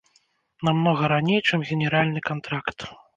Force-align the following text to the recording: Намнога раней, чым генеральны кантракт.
Намнога 0.69 1.11
раней, 1.13 1.41
чым 1.47 1.59
генеральны 1.69 2.25
кантракт. 2.31 2.79